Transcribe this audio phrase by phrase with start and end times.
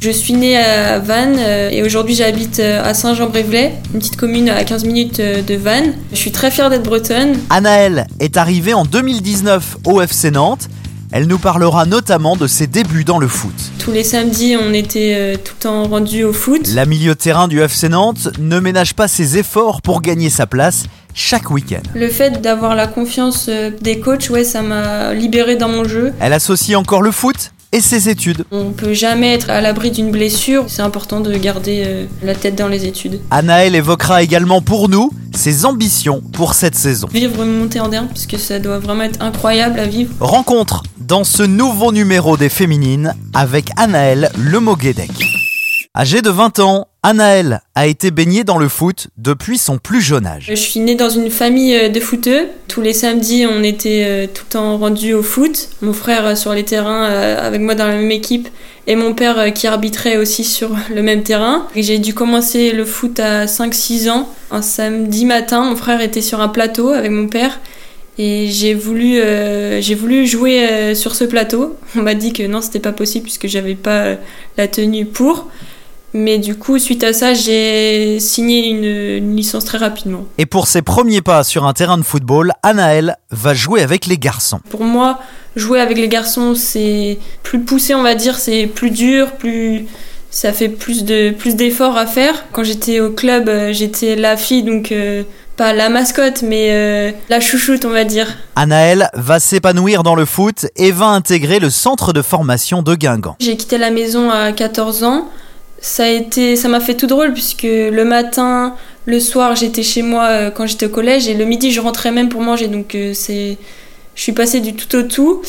[0.00, 4.50] Je suis née à Vannes euh, et aujourd'hui j'habite euh, à Saint-Jean-Brévelay, une petite commune
[4.50, 5.94] à 15 minutes euh, de Vannes.
[6.12, 7.38] Je suis très fière d'être bretonne.
[7.48, 10.68] Anaëlle est arrivée en 2019 au FC Nantes.
[11.12, 13.54] Elle nous parlera notamment de ses débuts dans le foot.
[13.78, 16.68] Tous les samedis, on était tout le temps rendus au foot.
[16.74, 20.46] La milieu de terrain du FC Nantes ne ménage pas ses efforts pour gagner sa
[20.46, 20.84] place
[21.14, 21.80] chaque week-end.
[21.94, 23.48] Le fait d'avoir la confiance
[23.80, 26.12] des coachs, ouais, ça m'a libérée dans mon jeu.
[26.20, 28.44] Elle associe encore le foot et ses études.
[28.50, 32.54] On peut jamais être à l'abri d'une blessure, c'est important de garder euh, la tête
[32.54, 33.20] dans les études.
[33.30, 37.08] Anaël évoquera également pour nous ses ambitions pour cette saison.
[37.12, 40.14] Vivre une montée en derme, parce que ça doit vraiment être incroyable à vivre.
[40.20, 45.10] Rencontre dans ce nouveau numéro des féminines avec Anaël Lemoguedec.
[45.96, 50.26] Âgée de 20 ans, Anaël a été baignée dans le foot depuis son plus jeune
[50.26, 50.46] âge.
[50.48, 52.48] Je suis née dans une famille euh, de footeux.
[52.66, 55.68] Tous les samedis, on était euh, tout le temps rendus au foot.
[55.82, 58.48] Mon frère euh, sur les terrains avec moi dans la même équipe
[58.88, 61.68] et mon père qui arbitrait aussi sur le même terrain.
[61.76, 64.28] J'ai dû commencer le foot à 5-6 ans.
[64.50, 67.60] Un samedi matin, mon frère était sur un plateau avec mon père
[68.18, 69.20] et j'ai voulu,
[69.94, 71.76] voulu jouer sur ce plateau.
[71.94, 74.16] On m'a dit que non, c'était pas possible puisque j'avais pas
[74.56, 75.46] la tenue pour.
[76.18, 80.24] Mais du coup, suite à ça, j'ai signé une, licence très rapidement.
[80.38, 84.16] Et pour ses premiers pas sur un terrain de football, Anaël va jouer avec les
[84.16, 84.60] garçons.
[84.70, 85.18] Pour moi,
[85.56, 89.84] jouer avec les garçons, c'est plus poussé, on va dire, c'est plus dur, plus
[90.30, 92.46] ça fait plus de plus d'efforts à faire.
[92.50, 95.22] Quand j'étais au club, euh, j'étais la fille, donc euh,
[95.58, 98.38] pas la mascotte, mais euh, la chouchoute, on va dire.
[98.54, 103.36] Anaël va s'épanouir dans le foot et va intégrer le centre de formation de Guingamp.
[103.38, 105.28] J'ai quitté la maison à 14 ans
[105.86, 108.74] ça a été ça m'a fait tout drôle puisque le matin
[109.04, 112.10] le soir j'étais chez moi euh, quand j'étais au collège et le midi je rentrais
[112.10, 112.66] même pour manger.
[112.66, 113.56] Donc euh, c'est
[114.16, 115.42] je suis passée du tout au tout.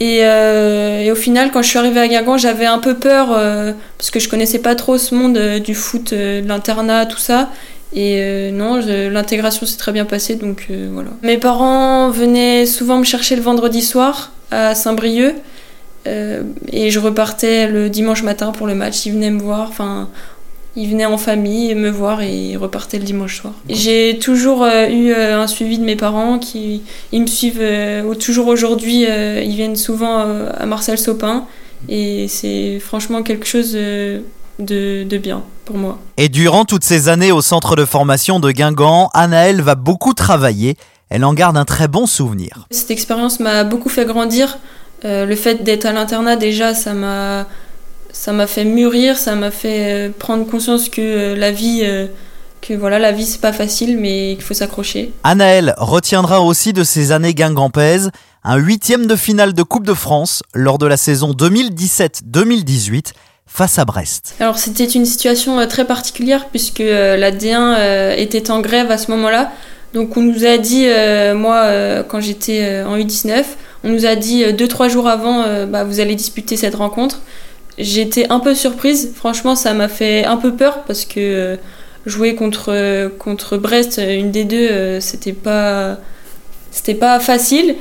[0.00, 3.28] Et, euh, et, au final quand je suis arrivée à Guingamp j'avais un peu peur
[3.96, 7.50] parce que je connaissais pas trop ce monde du foot de l'internat tout ça.
[7.96, 11.08] Et non l'intégration s'est très bien passée donc voilà.
[11.22, 15.36] Mes parents venaient souvent me chercher le vendredi soir à Saint-Brieuc
[16.06, 19.06] euh, et je repartais le dimanche matin pour le match.
[19.06, 20.08] Ils venaient me voir, enfin,
[20.76, 23.54] ils venaient en famille me voir et ils repartaient le dimanche soir.
[23.68, 26.82] J'ai toujours euh, eu euh, un suivi de mes parents qui
[27.12, 27.62] ils me suivent
[28.18, 29.04] toujours aujourd'hui.
[29.04, 31.46] ils viennent souvent à Marcel Sopin
[31.88, 34.22] et c'est franchement quelque chose de,
[34.58, 35.98] de, bien pour moi.
[36.16, 40.76] Et durant toutes ces années au centre de formation de Guingamp, Anaëlle va beaucoup travailler.
[41.10, 42.66] Elle en garde un très bon souvenir.
[42.70, 44.58] Cette expérience m'a beaucoup fait grandir.
[45.04, 47.46] Euh, le fait d'être à l'internat, déjà, ça m'a
[48.12, 51.82] ça m'a fait mûrir, ça m'a fait euh, prendre conscience que euh, la vie
[52.60, 55.12] que voilà, la vie c'est pas facile mais qu'il faut s'accrocher.
[55.22, 58.10] Anaël retiendra aussi de ces années guingampaises
[58.42, 63.12] un huitième de finale de Coupe de France lors de la saison 2017-2018
[63.46, 64.34] face à Brest.
[64.40, 69.52] Alors c'était une situation très particulière puisque la D1 était en grève à ce moment-là.
[69.92, 70.86] Donc on nous a dit,
[71.36, 73.44] moi quand j'étais en U19,
[73.84, 76.74] on nous a dit euh, deux trois jours avant, euh, bah, vous allez disputer cette
[76.74, 77.20] rencontre.
[77.78, 79.12] J'étais un peu surprise.
[79.14, 81.56] Franchement, ça m'a fait un peu peur parce que euh,
[82.06, 85.98] jouer contre Brest, une des deux, c'était pas
[86.70, 87.76] c'était pas facile.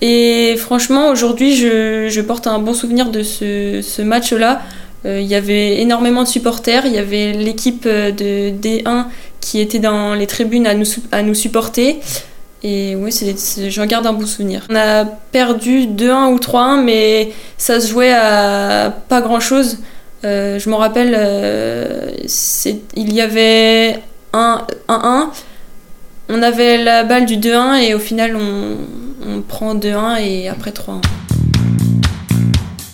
[0.00, 4.62] Et franchement, aujourd'hui, je, porte un bon souvenir de ce, match-là.
[5.04, 6.86] Il y avait énormément de supporters.
[6.86, 9.04] Il y avait l'équipe de D1
[9.42, 12.00] qui était dans les tribunes à nous supporter.
[12.62, 13.10] Et oui,
[13.68, 14.66] j'en garde un bon souvenir.
[14.68, 19.78] On a perdu 2-1 ou 3-1, mais ça se jouait à pas grand-chose.
[20.24, 22.10] Euh, je me rappelle, euh,
[22.94, 24.00] il y avait
[24.34, 25.28] 1-1.
[26.28, 28.76] On avait la balle du 2-1 et au final, on,
[29.26, 31.00] on prend 2-1 et après 3-1.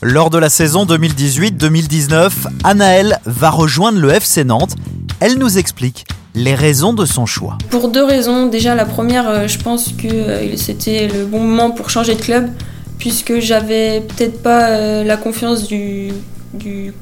[0.03, 2.31] Lors de la saison 2018-2019,
[2.63, 4.77] Anaël va rejoindre le FC Nantes.
[5.19, 6.07] Elle nous explique
[6.37, 7.57] les raisons de son choix.
[7.71, 8.47] Pour deux raisons.
[8.47, 12.21] Déjà, la première, euh, je pense que euh, c'était le bon moment pour changer de
[12.21, 12.51] club,
[12.99, 16.13] puisque j'avais peut-être pas euh, la confiance du,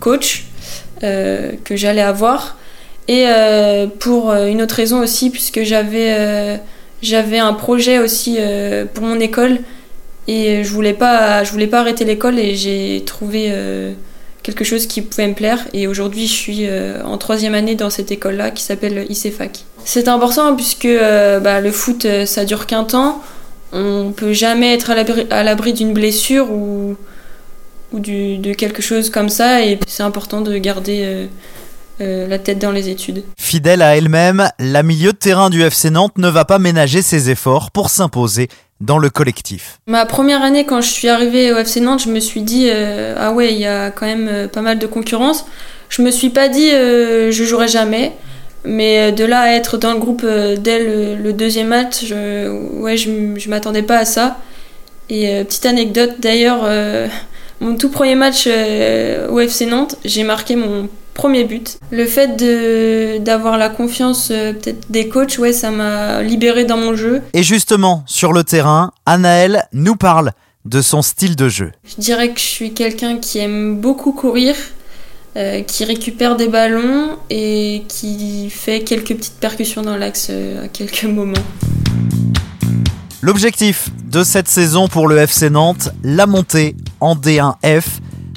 [0.01, 0.47] coach
[1.03, 2.57] que j'allais avoir.
[3.09, 3.27] Et
[3.99, 6.59] pour une autre raison aussi, puisque j'avais
[7.03, 8.39] j'avais un projet aussi
[8.95, 9.59] pour mon école
[10.27, 13.53] et je voulais pas je voulais pas arrêter l'école et j'ai trouvé
[14.45, 15.67] quelque chose qui pouvait me plaire.
[15.73, 16.67] Et aujourd'hui, je suis
[17.05, 19.65] en troisième année dans cette école-là qui s'appelle ICFAC.
[19.85, 23.21] C'est important puisque bah, le foot, ça dure qu'un temps.
[23.73, 24.93] On peut jamais être
[25.31, 26.95] à l'abri d'une blessure ou,
[27.93, 29.65] ou de quelque chose comme ça.
[29.65, 31.27] Et c'est important de garder
[32.01, 33.23] euh, la tête dans les études.
[33.39, 37.31] Fidèle à elle-même, la milieu de terrain du FC Nantes ne va pas ménager ses
[37.31, 38.49] efforts pour s'imposer
[38.81, 39.79] dans le collectif.
[39.87, 43.15] Ma première année, quand je suis arrivée au FC Nantes, je me suis dit euh,
[43.19, 45.47] ah ouais, il y a quand même euh, pas mal de concurrence.
[45.89, 48.13] Je me suis pas dit je jouerai jamais,
[48.65, 52.49] mais de là à être dans le groupe dès le, deuxième match, je,
[52.81, 54.39] ouais, je m'attendais pas à ça.
[55.09, 56.69] Et petite anecdote d'ailleurs,
[57.61, 61.79] mon tout premier match au FC Nantes, j'ai marqué mon premier but.
[61.91, 62.37] Le fait
[63.23, 67.23] d'avoir la confiance euh, peut-être des coachs, ouais, ça m'a libéré dans mon jeu.
[67.33, 70.33] Et justement, sur le terrain, Anaël nous parle
[70.65, 71.73] de son style de jeu.
[71.85, 74.55] Je dirais que je suis quelqu'un qui aime beaucoup courir,
[75.37, 80.69] euh, qui récupère des ballons et qui fait quelques petites percussions dans l'axe euh, à
[80.69, 81.35] quelques moments.
[83.21, 87.85] L'objectif de cette saison pour le FC Nantes, la montée en D1F,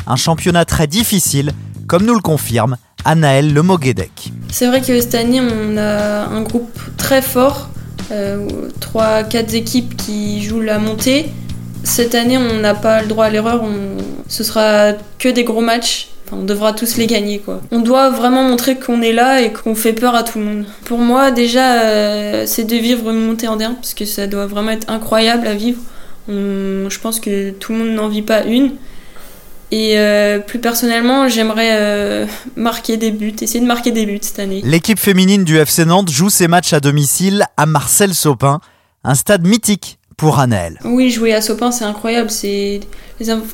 [0.06, 1.52] un championnat très difficile
[1.88, 4.32] comme nous le confirme Anaël Le Moguedec.
[4.52, 7.70] C'est vrai que cette année, on a un groupe très fort,
[8.12, 8.46] euh,
[8.82, 11.28] 3-4 équipes qui jouent la montée.
[11.84, 13.64] Cette année, on n'a pas le droit à l'erreur,
[14.28, 16.10] ce sera que des gros matchs.
[16.34, 17.62] on devra tous les gagner quoi.
[17.72, 20.66] On doit vraiment montrer qu'on est là et qu'on fait peur à tout le monde.
[20.84, 24.48] Pour moi déjà euh, c'est de vivre une montée en D1 parce que ça doit
[24.48, 25.80] vraiment être incroyable à vivre.
[26.28, 28.72] je pense que tout le monde n'en vit pas une.
[29.72, 32.26] Et euh, plus personnellement, j'aimerais euh,
[32.56, 34.62] marquer des buts, essayer de marquer des buts cette année.
[34.64, 38.62] L'équipe féminine du FC Nantes joue ses matchs à domicile à Marcel Sopin,
[39.04, 40.80] un stade mythique pour Anaël.
[40.86, 42.30] Oui, jouer à Sopin, c'est incroyable.
[42.32, 42.80] C'est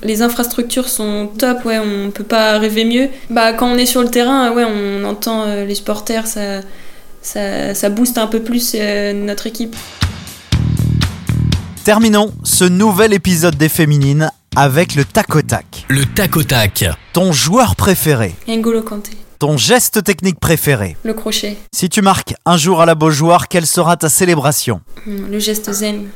[0.04, 1.66] les, infrastructures sont top.
[1.66, 3.10] Ouais, on peut pas rêver mieux.
[3.32, 6.62] Bah, quand on est sur le terrain, ouais, on entend euh, les supporters, ça,
[7.24, 8.76] ça, ça booste un peu plus
[9.16, 9.76] notre équipe.
[11.84, 15.86] Terminons ce nouvel épisode des féminines avec le tac au tac.
[15.90, 16.86] Le tac au tac.
[17.14, 18.36] Ton joueur préféré.
[18.48, 19.12] N'Golo Kanté.
[19.40, 20.96] Ton geste technique préféré.
[21.04, 21.58] Le crochet.
[21.74, 24.82] Si tu marques un jour à la Beaujoire, quelle sera ta célébration?
[25.06, 26.08] Hmm, Le geste zen.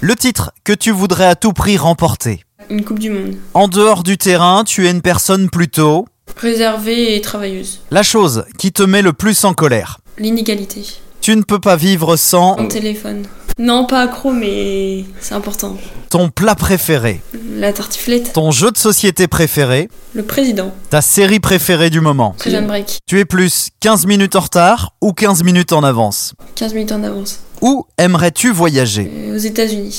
[0.00, 2.42] Le titre que tu voudrais à tout prix remporter.
[2.68, 3.36] Une Coupe du Monde.
[3.54, 6.06] En dehors du terrain, tu es une personne plutôt...
[6.36, 7.80] Réservée et travailleuse.
[7.90, 10.00] La chose qui te met le plus en colère.
[10.18, 10.82] L'inégalité.
[11.26, 12.56] Tu ne peux pas vivre sans...
[12.56, 13.24] Mon téléphone.
[13.58, 15.76] Non, pas accro, mais c'est important.
[16.08, 17.20] Ton plat préféré
[17.56, 18.32] La tartiflette.
[18.32, 20.72] Ton jeu de société préféré Le président.
[20.88, 22.98] Ta série préférée du moment Prison Break.
[23.08, 26.34] Tu es plus 15 minutes en retard ou 15 minutes en avance?
[26.54, 27.40] 15 minutes en avance.
[27.60, 29.10] Où aimerais-tu voyager?
[29.12, 29.98] Euh, Aux États-Unis.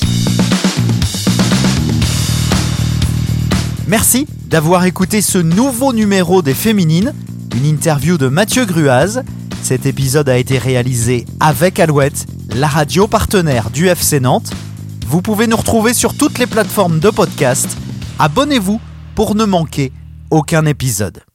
[3.85, 7.13] Merci d'avoir écouté ce nouveau numéro des Féminines,
[7.53, 9.23] une interview de Mathieu Gruaz.
[9.67, 12.25] Cet épisode a été réalisé avec Alouette,
[12.55, 14.51] la radio partenaire du FC Nantes.
[15.05, 17.77] Vous pouvez nous retrouver sur toutes les plateformes de podcast.
[18.17, 18.79] Abonnez-vous
[19.13, 19.91] pour ne manquer
[20.29, 21.21] aucun épisode.